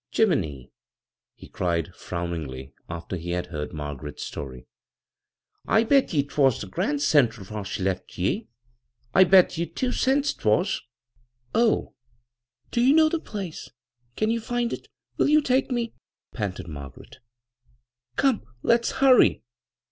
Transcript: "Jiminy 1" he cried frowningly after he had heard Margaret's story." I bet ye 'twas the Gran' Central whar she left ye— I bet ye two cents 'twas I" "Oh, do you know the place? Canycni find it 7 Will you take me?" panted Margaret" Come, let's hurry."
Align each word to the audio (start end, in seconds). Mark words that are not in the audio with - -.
"Jiminy 0.11 0.63
1" 0.63 0.71
he 1.35 1.47
cried 1.47 1.93
frowningly 1.93 2.73
after 2.89 3.15
he 3.17 3.29
had 3.33 3.45
heard 3.45 3.71
Margaret's 3.71 4.23
story." 4.23 4.65
I 5.77 5.83
bet 5.83 6.11
ye 6.11 6.23
'twas 6.23 6.59
the 6.59 6.65
Gran' 6.65 6.97
Central 6.97 7.45
whar 7.45 7.63
she 7.63 7.83
left 7.83 8.17
ye— 8.17 8.47
I 9.13 9.25
bet 9.25 9.59
ye 9.59 9.67
two 9.67 9.91
cents 9.91 10.33
'twas 10.33 10.81
I" 10.83 10.89
"Oh, 11.61 11.93
do 12.71 12.81
you 12.81 12.95
know 12.95 13.09
the 13.09 13.19
place? 13.19 13.69
Canycni 14.17 14.41
find 14.41 14.73
it 14.73 14.85
7 15.17 15.17
Will 15.17 15.29
you 15.29 15.39
take 15.39 15.69
me?" 15.69 15.93
panted 16.33 16.67
Margaret" 16.67 17.19
Come, 18.15 18.41
let's 18.63 18.93
hurry." 19.03 19.43